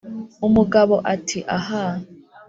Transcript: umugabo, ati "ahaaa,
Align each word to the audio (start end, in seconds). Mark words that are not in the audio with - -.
umugabo, 0.47 0.95
ati 1.13 1.39
"ahaaa, 1.57 1.97